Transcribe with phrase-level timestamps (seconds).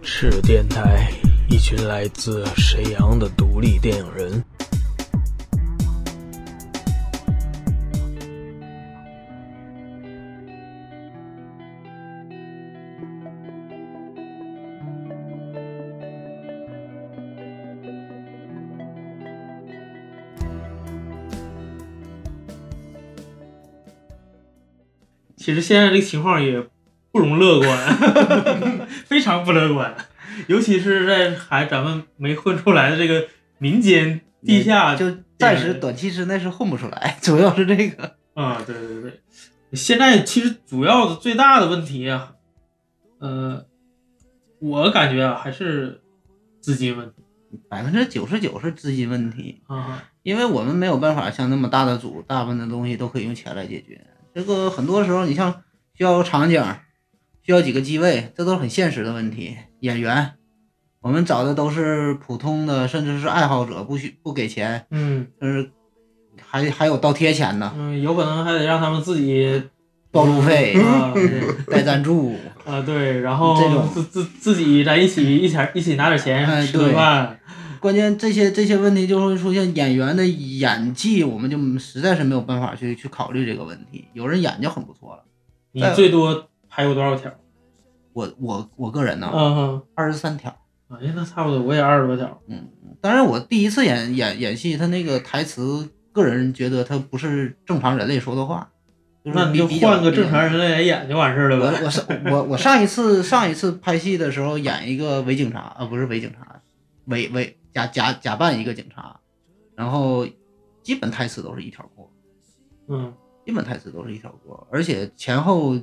[0.00, 1.12] 赤电台，
[1.48, 4.42] 一群来自沈阳的独立电影人。
[25.36, 26.62] 其实现在这个情况也
[27.12, 29.94] 不容乐观， 非常不乐观，
[30.46, 33.26] 尤其是在还咱们没混出来的这个
[33.58, 35.06] 民间地下，就
[35.38, 38.16] 暂时短期之内是混不出来， 主要是这个。
[38.34, 39.20] 啊，对对对，
[39.72, 42.34] 现在其实主要的最大的问题啊，
[43.18, 43.64] 呃，
[44.60, 46.02] 我感觉啊还是
[46.60, 47.14] 资金问题，
[47.68, 49.62] 百分之九十九是资金问题。
[49.66, 54.06] 啊，因为我们没有办法像那么大的组，大部分的东西都可以用钱来解决。
[54.32, 55.62] 这个很多时候，你像
[55.94, 56.62] 需要场景，
[57.48, 59.56] 需要几个机位，这都是很现实的问题。
[59.80, 60.32] 演员，
[61.00, 65.70] 我们找的都是普通的，甚至是爱好者，不需不给钱，嗯，就是
[66.42, 69.62] 还还有倒贴钱呢，嗯，有可能还得让他们自己
[70.10, 71.14] 报路费啊，
[71.68, 77.40] 带赞助 啊，对，然后这种自自自己在一起一起一起拿点钱哎吃顿饭。
[77.80, 84.04] 关键这些这些问题就会出现演员的演技，我们就实在是没有办法去去考虑这个问题。
[84.12, 85.24] 有人演就很不错了。
[85.72, 87.28] 你最多拍过多少条？
[88.12, 90.56] 我我我个人呢，嗯哼，二十三条。
[90.88, 92.40] 哎呀，那差不多，我也二十多条。
[92.46, 92.68] 嗯，
[93.00, 98.70] 当然我第一次演演演戏，他那个台词，个人觉得他不是正常人类说的话。
[99.24, 101.80] 那你就换个正常人来演就完事儿了呗。
[101.80, 106.62] 我我上我我上一次上一次拍戏的时候演一个伪警察啊，不是伪警察，
[107.06, 107.56] 伪伪。
[107.74, 109.20] 假假假扮一个警察，
[109.76, 110.26] 然后
[110.82, 112.10] 基本台词都是一条过，
[112.88, 113.12] 嗯，
[113.44, 115.76] 基本台词都是一条过，而且前后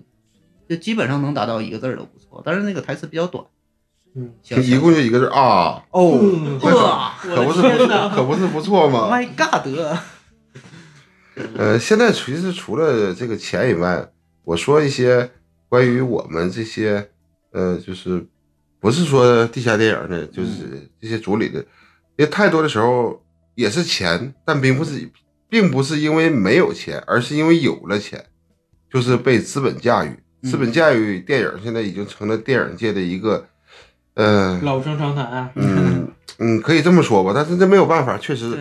[0.68, 3.46] 就基本上能达到一个字儿都不错，但是那个台词比较短，
[4.16, 6.18] 嗯，一共就一个字啊，哦，
[7.22, 9.68] 可不是不可不是不错吗？My God！
[11.58, 14.10] 呃，现在其实除了这个钱以外，
[14.44, 15.30] 我说一些
[15.68, 17.10] 关于我们这些
[17.52, 18.26] 呃，就是
[18.80, 21.60] 不是说地下电影的，就是这些组里的。
[22.18, 23.22] 因为太多的时候
[23.56, 25.12] 也是钱，但并不是，
[25.50, 28.26] 并不是因为没有钱，而是因为有了钱，
[28.90, 30.18] 就是被资本驾驭。
[30.46, 33.48] 资本驾驭电影现在已经成了电影界的一个，
[34.14, 35.52] 呃，老生常谈。
[35.56, 36.08] 嗯
[36.38, 37.32] 嗯，可以这么说吧。
[37.34, 38.56] 但是这没有办法，确实，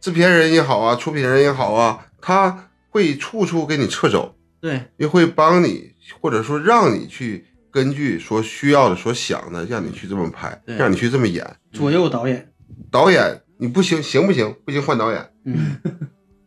[0.00, 12.52] 制片人也好啊，出品人也好啊，他会处处给你撤走，对，也会帮你，或者说让你去根据所需要的、所想的，让你去这么拍，让你去这么演，左右导演。
[12.90, 14.54] 导演，你不行，行不行？
[14.64, 15.30] 不行，换导演。
[15.44, 15.78] 嗯，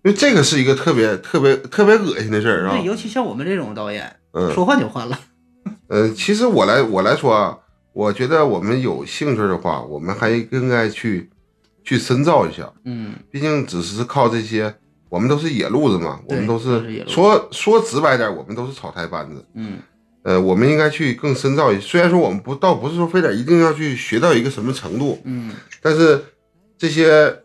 [0.04, 2.78] 因为这个是一个特别特别特别恶心的事儿啊。
[2.78, 5.20] 对，尤其像我们这种导演，嗯，说换就换了。
[5.88, 7.58] 呃，其实我来我来说啊，
[7.94, 11.30] 我觉得我们有兴趣的话，我们还应该去
[11.84, 12.72] 去深造一下。
[12.86, 14.74] 嗯，毕竟只是靠这些，
[15.10, 19.44] 我们都是野路子嘛，我们都是说说直白点，我们都是草台班子。
[19.56, 19.80] 嗯，
[20.24, 21.82] 呃，我们应该去更深造一些。
[21.82, 25.52] 虽然说我们不倒不是说非得一定要去学到一个什么程度，嗯。
[25.82, 26.24] 但是
[26.78, 27.36] 这些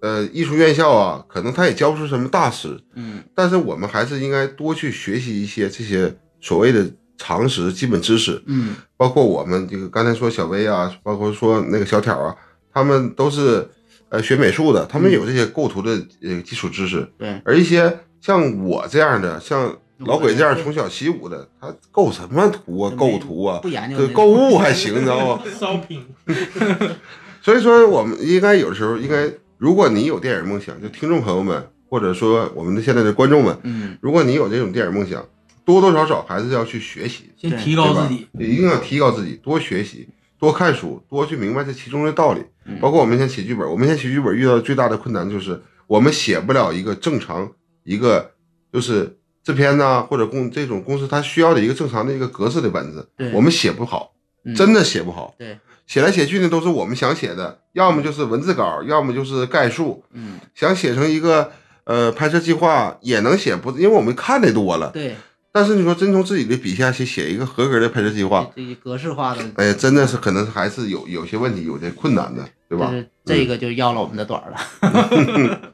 [0.00, 12.36] 呃艺术院校啊，可能他也教不出什么大师，嗯，但是我们还是应该多去学习一些这些所谓的常识、基本知识，嗯，包括我们这个刚才说小薇啊，包括说那个小挑啊，
[12.70, 13.66] 他们都是
[14.10, 25.42] 呃学美术的，他们有这些构图的呃基础知识，对，而一些像我这样的，像老鬼这样从小习武的，他构什么图啊，构图啊，不研究，购物还行，你知道吗？
[25.58, 26.04] 烧饼。
[27.40, 35.24] 所以说，我们应该有的时候应该，如果你有电影梦想，就听众朋友们，或者说我们的现在的观众们，嗯，如果你有这种电影梦想，
[35.64, 40.08] 多多少少还是要去学习，先提高自己，一定要提高自己，多学习，
[40.38, 42.40] 多看书，多去明白这其中的道理。
[42.80, 47.50] 包括我们现在写剧本，我们现在写剧本遇到最大的困难就是我们写不了一个正常
[47.82, 48.32] 一个
[48.72, 54.12] 就是制片呐或者公这种公司它需要的一个正常的一个格式的本子，我们写不好，
[54.56, 55.34] 真的写不好。
[55.38, 55.58] 对。
[55.86, 60.02] 写来写去呢，都是我们想写的，要么就是文字稿，要么就是概述。
[60.12, 61.52] 嗯，想写成一个
[61.84, 64.90] 呃拍摄计划也能写，不，因为我们看的多了。
[64.94, 65.14] 对。
[65.56, 72.92] 但是你说真从自己的笔下去写一个合格的拍摄计划，这格式化的，哎，真的是可能还是有有些问题，有些困难的，对吧？
[73.24, 75.72] 这个就要了我们的短了。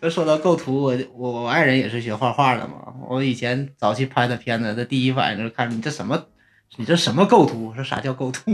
[0.00, 2.76] 那 说到构图，我我我爱人也是学画画的嘛。
[3.06, 6.24] 我以前早期拍的片子，他第一反应就是看你这什么，
[6.78, 7.68] 你这什么构图？
[7.68, 8.50] 我说啥叫构图？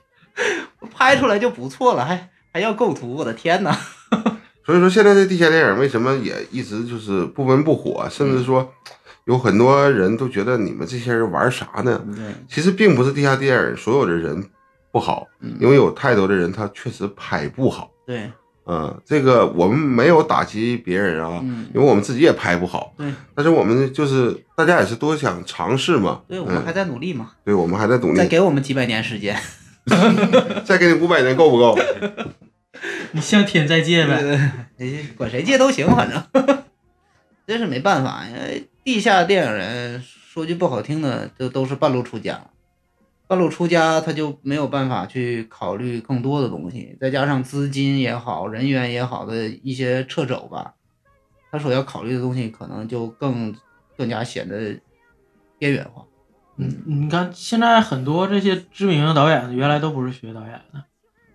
[0.92, 3.72] 拍出来就不错了，还还要构图，我的天哪！
[4.66, 8.70] 所以说现在这地下电影为什么也一直就是不温不火，甚至说
[9.26, 12.00] 有很多人都觉得你们这些人玩啥呢？
[12.14, 14.42] 对，其实并不是地下电影所有的人
[14.90, 17.90] 不好，嗯，因为有太多的人他确实拍不好。
[18.06, 18.30] 对，
[18.66, 22.94] 嗯，这个我们没有打击别人啊，嗯因为我们自己也拍不好。
[22.96, 26.22] 对，但是我们就是大家也是多想尝试嘛。
[26.28, 28.26] 对，我们还嗯、在努力嘛，对，我们还在努力再。
[28.26, 29.36] 给我们几百年时间，
[30.64, 31.76] 再给你五百年够不够？
[33.12, 34.22] 你向天再借呗。
[34.78, 36.22] 对，管谁借都行，反正
[37.46, 42.40] 这是没办法，因为地下电影人说句不好听的，就都是半路出家，
[43.26, 50.74] 半路出家他就没有办法去考虑更多的东西，再加上资金也好，人员也好的一些撤走吧，
[51.50, 53.52] 他所要考虑的东西可能就更
[53.98, 54.78] 更加显得
[55.58, 56.04] 边缘化。
[56.56, 60.84] 嗯，你看现在很多这些知名的导演，原来都不是学导演的，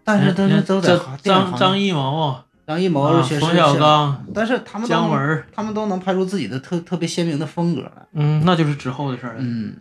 [0.06, 2.34] 但是都是都在张张艺谋、
[2.72, 7.92] 张艺谋啊冯小，刚、但是他们姜文，他们都能拍出自己的特特别鲜明的风格来。
[8.14, 9.40] 嗯，那就是之后的事儿了。
[9.40, 9.76] 嗯，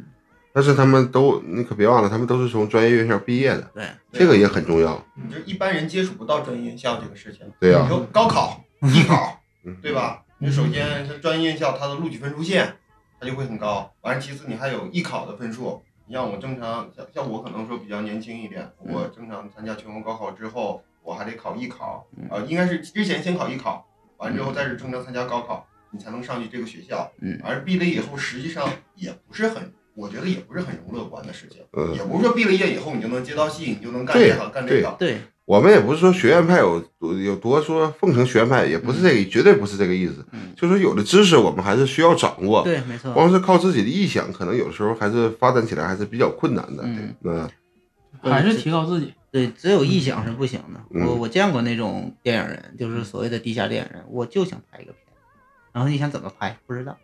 [0.53, 4.97] 但是他们都，你可别忘了，他们都是从专业院校毕业的，对，这个也很重要。
[5.31, 7.47] 就一般人接触不到专业院校这个事情。
[7.61, 10.23] 对呀、你说高考、 艺考嗯，对吧？
[10.39, 12.75] 你首先是专业院校，它的录取分数线
[13.21, 13.93] 它就会很高。
[14.01, 15.81] 完了，其次你还有艺考的分数。
[16.09, 23.87] 你像我正常，像像我可能说比较年轻一点，我正常参加全国高考之后，我还得考艺考，呃，应该是之前先考艺考，
[24.19, 27.11] 完之后再是正常参加高考，你才能上去这个学校。
[27.21, 31.61] 嗯而毕了业以后，实际上也不是很，我觉得也不是很容乐观的事情。
[31.73, 34.95] 嗯也不是说毕了业以后你就能接到戏，你就能干这个干这个。
[34.99, 36.85] 对，我们也不是说学院派有
[37.25, 40.25] 有多说奉承学院派，也不是这个，绝对不是这个意思。
[40.33, 43.13] 嗯，就是说有的知识我们还是需要掌握，对，没错。
[43.13, 46.83] 光是靠自己的臆想，可能有的时候还是发展起来还是比较困难的。
[46.85, 47.51] 嗯嗯
[48.23, 49.15] 还是提高自己。
[49.31, 50.81] 对，只有臆想是不行的。
[50.91, 55.03] 嗯我我见过那种电影人，就是所谓的地下电影人，我就想拍一个片，
[55.73, 56.97] 然后你想怎么拍不知道。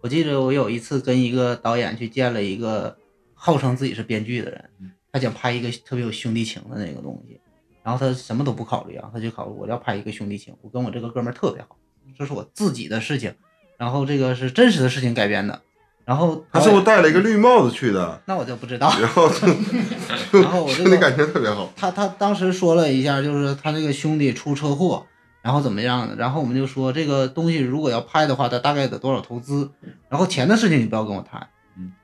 [0.00, 2.96] 我记得我有一次跟一个导演去见了一个
[3.34, 4.70] 号称自己是编剧的人，
[5.12, 7.40] 他想拍一个特别有兄弟情的那个东西，
[7.84, 11.76] 然后他什么都不考虑啊，他就考虑我要拍一个兄弟情，我跟我这个哥们儿特别好，
[12.18, 13.32] 这是我自己的事情，
[13.78, 15.62] 然后这个是真实的事情改编的，
[16.04, 18.20] 然后他是不是戴了一个绿帽子去的？
[18.26, 18.92] 那我就不知道。
[18.98, 19.30] 然后
[20.40, 21.70] 然后我这个感情特别好。
[21.76, 25.04] 他他当时说了一下，就是他那个兄弟出车祸，
[25.42, 29.70] 然后怎么样的，然后我们就说这个东西如果要拍的话，他大概得多少投资，
[30.08, 31.46] 然后钱的事情你不要跟我谈，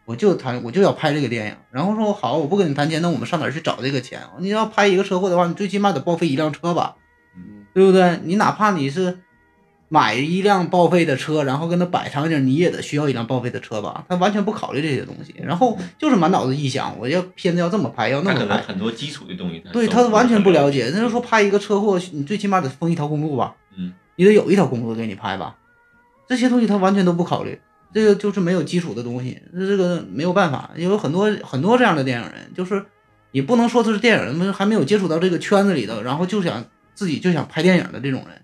[0.04, 4.20] 我就谈我就要拍这个电影，然后说好，我不跟你谈钱，那我们上哪儿去找这个钱？
[4.38, 6.96] 你要拍一个车祸的话，你最起码得报废一辆车吧，
[7.74, 8.20] 对不对？
[8.24, 9.18] 你哪怕你是
[9.90, 14.04] 买一辆报废的车，然后跟他摆场景，你也得需要一辆报废的车吧？
[14.08, 18.62] 他完全不考虑这些东西，然后就是满脑子臆想，我要片子要这么拍，要那么拍他可能。
[18.68, 20.90] 很多基础的东西，对他完全不了解。
[20.94, 25.56] 那就说拍一个车祸，你最起码得封一条公路吧，嗯，你得有一条公路给你拍吧，
[26.28, 27.58] 这些东西他完全都不考虑，
[27.94, 32.84] 这个就是没有基础的东西，这个没有办法，有很多很多这样的电影人，就是
[33.30, 36.62] 你不能说他是电影人，还没有接触到这个圈子里头，然后就想
[36.94, 38.42] 自己就想拍电影的这种人。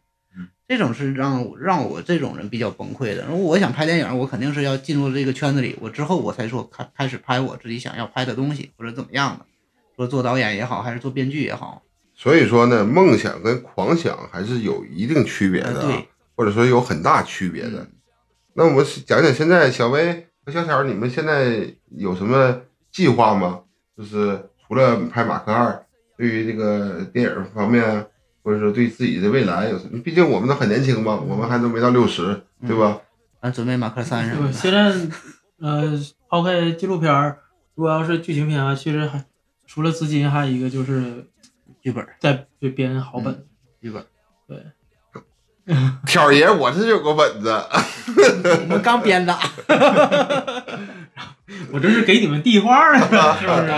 [0.75, 3.25] 嗯这种是让让我这种人比较崩溃的。
[3.27, 9.47] 如果我想拍电影，我肯定是要进入这个圈子里，我之后我才说开开始拍我自己想要拍的东西，或者怎么样的。
[9.97, 11.81] 说做导演也好，还是做编剧也好，
[12.17, 16.03] 所以说呢，梦想跟狂想还是有一定区别的，
[16.35, 17.79] 或者说有很大区别的。
[17.83, 17.89] 嗯
[18.57, 21.67] 那我们讲讲现在小薇和小巧，你们现在
[21.97, 22.61] 有什么
[22.93, 23.61] 计划吗？
[23.97, 25.85] 就是除了拍马克二，
[26.17, 28.07] 对于这个电影方面，
[28.45, 29.99] 或者说对自己的未来有什么？
[30.03, 33.01] 毕竟我们都很年轻嘛，我们还都没到六十，对吧？
[33.43, 34.93] 咱准备马克三现在
[35.59, 35.99] 呃，
[36.29, 37.39] 抛开纪录片儿，
[37.75, 39.25] 如果要是剧情片啊，其实还
[39.67, 41.27] 除了资金，还有一个就是
[41.81, 43.47] 剧本，再就编好本。
[43.81, 44.05] 剧本，
[44.47, 44.63] 对
[46.07, 47.49] 挑爷，我这有个本子，
[48.61, 49.35] 我们刚编的。
[51.71, 53.07] 我这是给你们递话呢，
[53.39, 53.69] 是不是？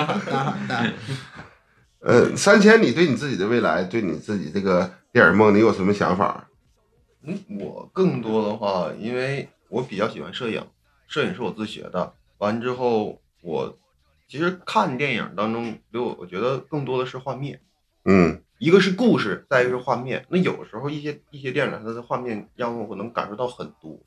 [2.06, 6.48] 呃，三千，你对你自己的未来，对你自己这个电影梦，你有什么想法？
[7.24, 10.64] 嗯，我更多的话，因为我比较喜欢摄影，
[11.08, 12.14] 摄影是我自学的。
[12.38, 13.76] 完之后，我
[14.28, 17.60] 其实看电影当中，给我我觉得更多的是画面，
[18.04, 20.24] 嗯一个是故事，再一个是画面。
[20.28, 23.98] 那有时候一些一些电影它的画面让我能感受到很多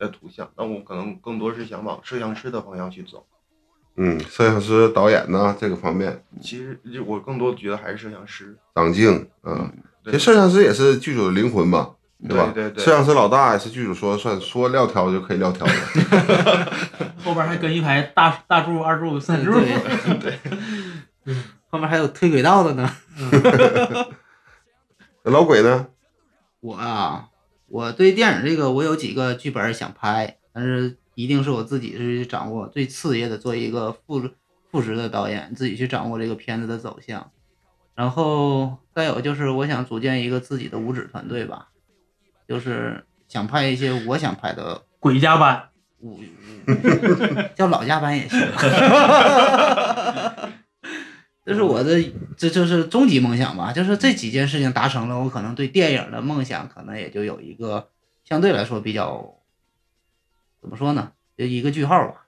[0.00, 3.24] 的图像，那我可能更多是想往摄像师的方向去走。
[3.96, 9.70] 嗯，摄影师、导演呢这个方面，其实就我更多觉得还是摄像师，长镜，嗯，
[10.06, 11.90] 其实摄像师也是剧组的灵魂嘛，
[12.26, 12.50] 对吧？
[12.54, 16.72] 对对对摄像师老大也是剧组说算说撂挑就可以撂挑的。
[17.22, 19.52] 后边还跟一排大大柱、二柱、三柱。
[19.52, 20.38] 对
[21.24, 21.34] 对，
[21.68, 22.90] 后面还有推轨道的呢。
[25.24, 25.88] 老鬼呢？
[26.60, 27.28] 我啊，
[27.68, 32.66] 我对电影这个，我有几个剧本想拍，但是一定是我自己是掌握。
[32.66, 34.22] 最次也得做一个副
[34.70, 37.30] 副职的导演，自己去掌握这个片子的走向。
[37.94, 41.68] 然后再有就是，我想组建一个自己的五指团队吧，
[42.48, 45.68] 就是想拍一些我想拍的鬼加班，
[46.00, 46.18] 五
[47.54, 48.40] 叫老加班也行。
[51.44, 52.00] 这是我的，
[52.36, 53.72] 这就是终极梦想吧。
[53.72, 57.88] 就是这几件事情达成了，我可能对电影的梦想可能也就有一个
[58.24, 59.39] 相对来说比较
[60.60, 62.26] 怎么说呢，就一个句号吧。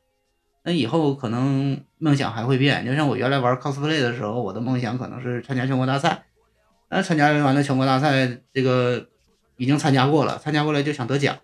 [0.65, 6.25] 那以后可能梦想还会变，就像我原来玩 cosplay 的时候，我的梦想可能是参加全国大赛。
[6.89, 9.07] 那参加完了全国大赛，这个
[9.57, 11.37] 已经参加过了，参加过来就想得奖，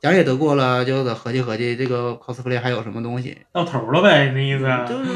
[0.00, 3.36] 奖也得过了，就得合计合计这个 cosplay 还有什么东西。
[3.52, 4.64] 到头了呗，那意思。
[4.88, 5.10] 就是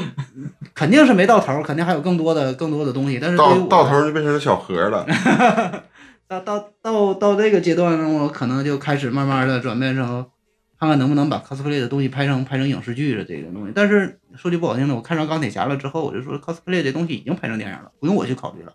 [0.74, 3.18] 肯定是没到头，肯定还有更多的更多的东西。
[3.18, 5.06] 但是到到头就变成了小盒了。
[6.28, 10.26] 到到到到这个阶段呢，我可能就开始慢慢的转变成，
[10.78, 13.72] 看看能不能把 cosplay 的东西拍成拍成影视剧的这个东西。
[13.74, 18.72] 但是说句不好听的，我看上钢铁侠了之后，我就说 cosplay 这东西已经拍成电影了，不用我去考虑了。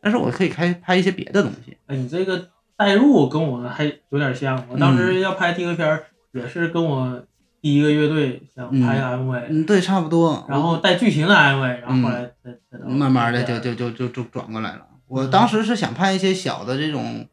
[0.00, 1.76] 但是我可以开拍一些别的东西。
[1.86, 4.64] 哎，你这个代入跟我还有点像。
[4.70, 7.22] 我当时要拍第一个片儿，也是跟我
[7.60, 10.46] 第一个乐队想拍 MV，、嗯，对，差不多。
[10.48, 14.86] 然后带剧情的 MV，然后后来再再到慢慢的就就就就就转过来了。
[15.06, 17.26] 我当时是想拍一些小的这种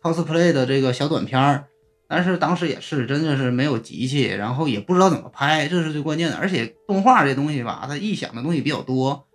[0.00, 1.64] cosplay 的这个小短片儿，
[2.08, 6.36] 但是当时也是真的是没有机器，然后也不知道怎么拍，这是最关键的。
[6.36, 9.26] 而且动画这东西吧，它臆想的东西比较多，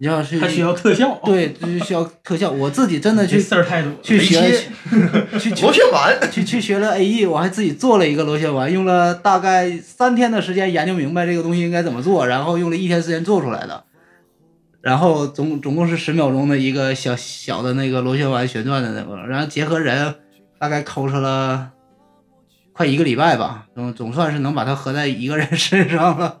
[0.00, 2.50] 你要是它需要特效，对，就是需要特效。
[2.50, 3.92] 我自己真的去事儿太多。
[4.02, 4.40] 去学
[5.38, 13.84] 去 去螺旋丸，去去学了 AE，我还自己做了一个螺旋丸，用了大概三天的时间研究明白这个东西应该怎么做，然后用了一天时间做出来的。
[14.82, 20.14] 然后总总共是十秒钟的一个小小的那个螺旋丸旋转的那个，然后结合人，
[20.60, 21.70] 大概抠出了
[22.76, 26.40] 快一个礼拜吧，总总算是能把它合在一个人身上了。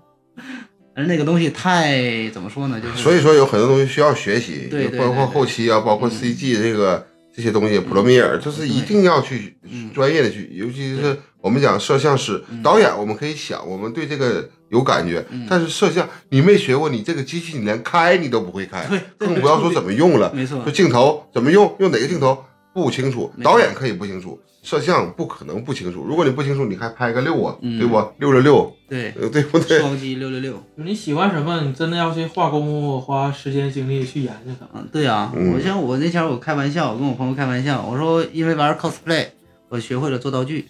[0.94, 2.78] 而那个东西太怎么说呢？
[2.78, 20.30] 就是所以说有很多东西需要学习，对对包括后期啊，包括 CG 这个这些东西，普罗米尔，就是一定要去嗯专业的去，尤其是我们讲摄像师、导演，我们可以想，我们对这个有感觉，嗯但是摄像你没学过，你这个机器你连开你都不会开，对更不要说怎么用了。
[20.34, 22.44] 没错就，镜头怎么用，用哪个镜头
[22.82, 26.04] 不清楚，导演可以不清楚，摄像不可能不清楚。
[26.06, 27.96] 如果你不清楚，你还拍个六啊，嗯对不？
[28.18, 29.78] 六六六，对，呃对不对？
[29.80, 30.62] 双击六六六。
[30.74, 34.68] 你喜欢什么，你真的要去花功夫、花时间精力去研究它。
[34.74, 39.28] 嗯，对呀、嗯我像我那前儿我开玩笑，我跟我朋友开玩笑，我说因为玩 cosplay，
[39.70, 40.66] 我学会了做道具，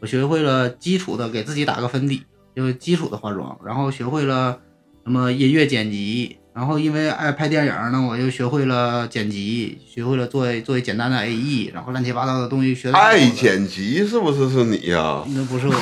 [0.00, 2.24] 我学会了基础的给自己打个粉底，
[2.54, 4.58] 就是基础的化妆，然后学会了
[5.04, 12.98] 什么音乐剪辑，然后因为爱拍电影呢，我又学会了剪辑，学会了做做简单的 AE，然后乱七八糟的东西学的。
[12.98, 15.72] 爱剪辑是不是是你呀、那不是我，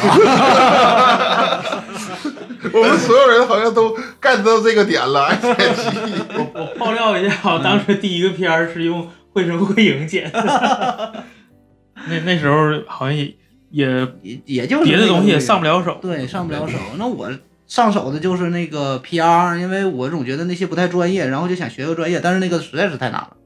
[2.75, 5.83] 我们所有人好像都 get 到这个点了，爱剪辑。
[6.35, 11.25] 我 我爆料一下，我当时第一个片儿是用绘声绘影剪的，
[12.07, 12.55] 那那时候
[12.87, 13.35] 好像也
[13.71, 13.87] 也
[14.21, 15.99] 也也就是别的东西也上不不了手。
[16.03, 16.77] 对，上不了手。
[16.99, 17.31] 那我
[17.67, 23.37] 上手的就是那个 PR，因为我总觉得那些不太专业，然后就想学个专业，但是那个实在是太难了。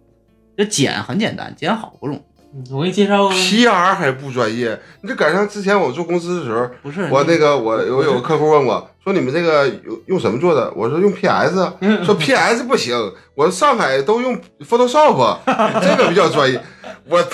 [0.56, 2.20] 这剪很简单，剪好不容易，
[2.54, 10.70] 嗯我给你介绍个 PR 还不专业，你这赶上之前我做公司的时候，不是我那个我我有个客户问我说你们这个用用什么做的？
[10.76, 11.74] 我说用 PS，啊
[12.04, 12.94] 说 PS 不行，
[13.34, 15.38] 我上海都用 Photoshop，
[15.80, 16.60] 这个比较专业。
[17.08, 17.24] 我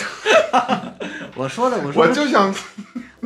[1.35, 2.55] 我说的，我说的我就想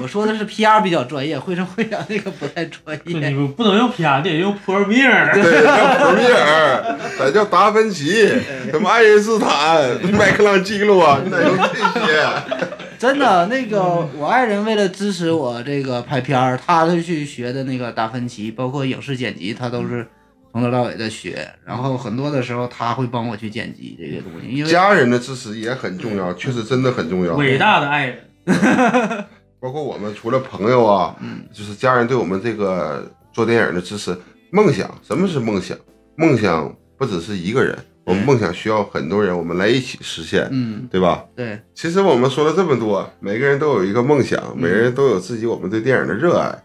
[0.00, 3.30] 我说的是 PR 比较专业，绘声绘影那个不太专业。
[3.30, 5.34] 不不能用 PR，得用 Premiere。
[5.34, 8.26] 对，叫普米尔，咱叫达芬奇，
[8.70, 12.24] 什么爱因斯坦、麦克朗基罗啊，你得用这些。
[12.98, 13.80] 真的，那个
[14.16, 20.06] 我爱人为了支持我这个拍片儿，他就去学的那个达芬奇，包括影视剪辑，他都是
[20.52, 21.48] 从头到尾的学。
[21.64, 27.34] 然后很多的时候他会帮我去剪辑这些东西，因为家人的支持也很重要，确实真的很重要。
[27.36, 28.18] 伟大的爱人，
[29.60, 34.16] 包括我们除了朋友啊，嗯就是家人对我们这个做电影的支持。
[34.50, 35.76] 梦想，什么是梦想？
[36.16, 41.24] 梦想不只是一个人，我们梦想需要很多人，我们来一起实现，嗯，对吧？
[41.36, 46.62] 对，其实我们说了这么多，每个人都有一个梦想，每个人都有自己我们对电影的热爱。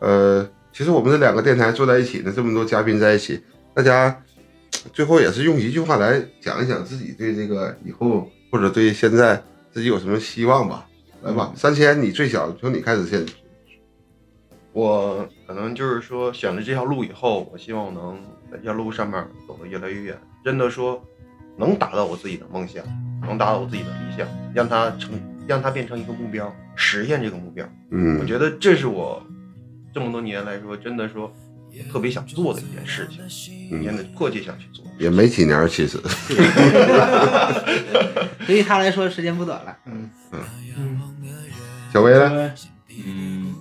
[0.00, 3.40] 呃，其实我们这两个电台坐在一起呢，这么多嘉宾在一起，
[3.72, 4.20] 大家
[4.92, 9.40] 最后也是用一句话来讲一讲自己对这个以后或者对现在
[9.72, 10.86] 自己有什么希望吧。
[11.22, 13.24] 来吧，三千，你最小，从你开始先。
[14.72, 18.18] 我可能就是说选了这条路以后，我希望我能
[18.50, 21.00] 在这条路上面走得越来越远，真的说
[21.56, 22.84] 能达到我自己的梦想，
[23.20, 25.10] 能达到我自己的理想，让它成，
[25.46, 27.64] 让它变成一个目标，实现这个目标。
[27.90, 29.22] 嗯我嗯，觉得这是我
[29.94, 31.32] 这么多年来说，真的说
[31.92, 34.84] 特别想做的一件事情，真的迫切想去做。
[34.98, 35.98] 也没几年，其实
[38.46, 39.76] 对于他来说时间不短了。
[39.86, 41.01] 嗯，嗯，
[41.92, 42.50] 小薇呢？
[43.04, 43.54] 嗯，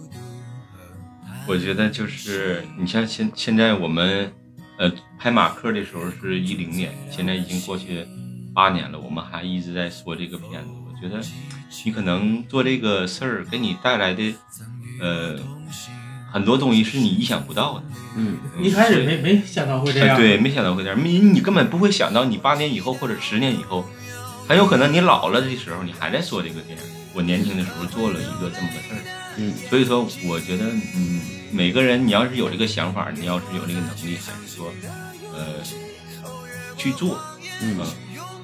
[1.46, 4.32] 我觉得就是你像现现在我们
[4.78, 8.08] 呃拍马克的时候是一零年，现在已经过去
[8.56, 10.70] 八年了，我们还一直在说这个片子。
[10.88, 11.22] 我觉得
[11.84, 14.34] 你可能做这个事儿给你带来的
[15.02, 15.38] 呃
[16.32, 17.84] 很多东西是你意想不到的。
[18.16, 23.86] 嗯，一开始没没想到会这样，哎对，没想到会这样，你你根本不会想到，你八年以后或者十年以后，
[24.48, 27.01] 很有可能你老了的时候，你还在说这个电影。
[27.14, 29.02] 我年轻的时候做了一个这么个事儿，
[29.38, 30.66] 嗯，所以说我觉得，
[30.96, 34.72] 嗯，每个人你要是有这个想法，你要是有这个能力，还是说，
[35.34, 35.64] 呃，
[36.78, 37.20] 去做，
[37.62, 37.88] 嗯呃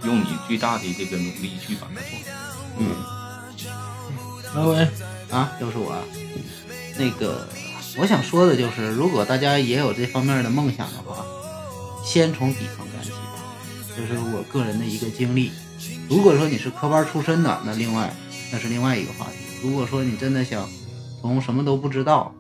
[0.04, 2.26] 用你最大的这个努力去把它做好。
[2.80, 2.86] 嗯
[4.56, 4.88] 老伟，
[5.32, 6.00] 啊，又是我啊。
[6.98, 7.48] 那个，
[7.98, 11.26] 我想说的就是，如果大家也有这方面的梦想的话，
[12.06, 13.12] 先从底层干起，
[13.96, 15.52] 这是我个人的一个经历。
[16.08, 18.16] 如果说你是科班出身的，那另外
[18.52, 19.38] 那是另外一个话题。
[19.64, 20.68] 如果说你真的想
[21.22, 22.34] 从什么都不知道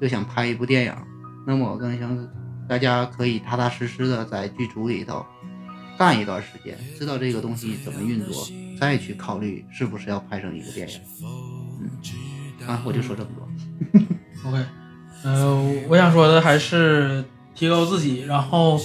[0.00, 0.94] 就想拍一部电影，
[1.46, 2.28] 那么我更想
[2.68, 5.24] 大家可以踏踏实实的在剧组里头
[5.98, 8.46] 干一段时间，知道这个东西怎么运作，
[8.80, 11.00] 再去考虑是不是要拍成一个电影。
[12.60, 14.50] 嗯，啊，我就说这么多。
[14.50, 14.64] OK，
[15.22, 18.80] 呃，我想说的还是提高自己，然后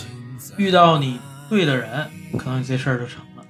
[0.58, 1.20] 遇到你
[1.50, 2.08] 对的人，
[2.38, 3.46] 可能这事儿就成了。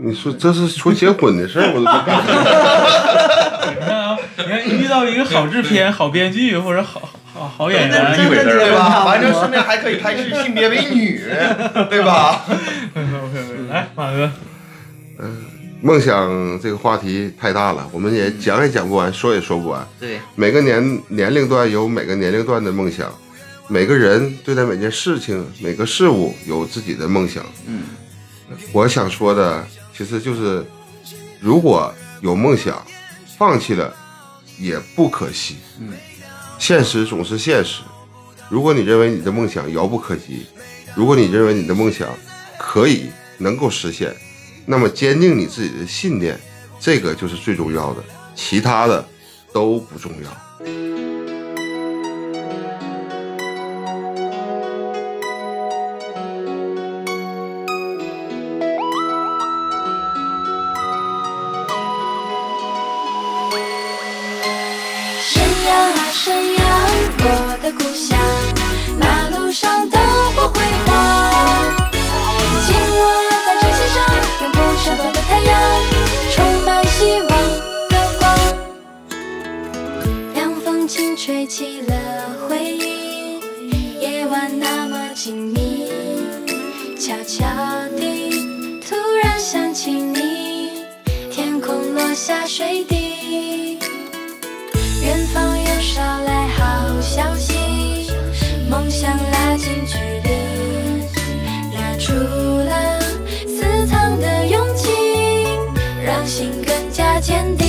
[0.00, 2.22] 你说这是说结婚的事儿，我都不敢。
[3.74, 8.88] 你看啊，你看遇到一个好制片、好编剧或者好好好演员，跟对吧？
[8.88, 11.20] 差不多完正顺便还可以拍是性别为女，
[11.90, 12.44] 对吧
[12.94, 14.30] ？OK，来马哥，
[15.18, 15.36] 嗯
[15.80, 19.86] 梦想这个话题太大了，我们也讲也讲不完，说也说不完。
[19.98, 23.12] 对，每个年年龄段有每个年龄段的梦想，
[23.68, 27.44] 每个人对待每件事情、每个事物有自己的梦想。
[27.66, 27.80] 嗯
[28.72, 29.62] 我想说的
[29.98, 30.64] 其实就是，
[31.40, 32.86] 如果有梦想，
[33.36, 33.92] 放弃了
[34.56, 35.56] 也不可惜。
[35.80, 35.92] 嗯
[36.56, 37.82] 现实总是现实。
[38.48, 40.46] 如果你认为你的梦想遥不可及，
[40.94, 42.08] 如果你认为你的梦想
[42.60, 44.14] 可以能够实现，
[44.66, 46.38] 那么坚定你自己的信念，
[46.78, 48.04] 这个就是最重要的，
[48.36, 49.04] 其他的
[49.52, 50.30] 都不重要。
[81.58, 83.40] 起了回忆，
[84.00, 85.88] 夜晚那么静谧，
[86.96, 87.44] 悄悄
[87.96, 88.30] 地，
[88.88, 90.84] 突然想起你，
[91.32, 93.76] 天空落下水滴。
[95.02, 98.12] 远方又捎来好消息，
[98.70, 100.30] 梦想拉近距离，
[101.74, 103.00] 拿出了
[103.48, 104.92] 私藏的勇气，
[106.04, 107.67] 让心更加坚定。